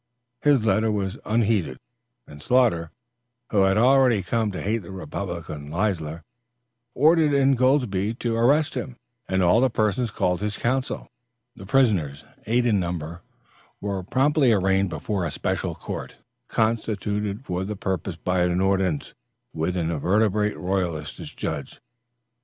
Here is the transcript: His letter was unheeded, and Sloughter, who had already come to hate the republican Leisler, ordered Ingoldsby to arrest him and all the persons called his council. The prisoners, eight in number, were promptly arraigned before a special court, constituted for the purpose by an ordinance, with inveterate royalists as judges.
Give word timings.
His 0.41 0.65
letter 0.65 0.91
was 0.91 1.19
unheeded, 1.25 1.77
and 2.25 2.41
Sloughter, 2.41 2.89
who 3.51 3.61
had 3.65 3.77
already 3.77 4.23
come 4.23 4.51
to 4.51 4.59
hate 4.59 4.79
the 4.79 4.89
republican 4.89 5.69
Leisler, 5.69 6.23
ordered 6.95 7.35
Ingoldsby 7.35 8.15
to 8.15 8.35
arrest 8.35 8.73
him 8.73 8.97
and 9.29 9.43
all 9.43 9.61
the 9.61 9.69
persons 9.69 10.09
called 10.09 10.41
his 10.41 10.57
council. 10.57 11.07
The 11.55 11.67
prisoners, 11.67 12.23
eight 12.47 12.65
in 12.65 12.79
number, 12.79 13.21
were 13.79 14.01
promptly 14.01 14.51
arraigned 14.51 14.89
before 14.89 15.23
a 15.23 15.29
special 15.29 15.75
court, 15.75 16.15
constituted 16.47 17.45
for 17.45 17.63
the 17.63 17.75
purpose 17.75 18.15
by 18.15 18.39
an 18.41 18.59
ordinance, 18.59 19.13
with 19.53 19.77
inveterate 19.77 20.57
royalists 20.57 21.19
as 21.19 21.31
judges. 21.31 21.79